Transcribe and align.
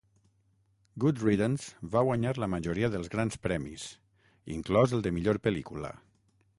"Good 1.03 1.19
Riddance" 1.25 1.67
va 1.97 2.03
guanyar 2.09 2.33
la 2.45 2.49
majoria 2.55 2.91
dels 2.97 3.13
grans 3.17 3.39
premis, 3.45 3.87
inclòs 4.57 4.99
el 4.99 5.09
de 5.09 5.17
millor 5.21 5.45
pel·lícula. 5.49 5.99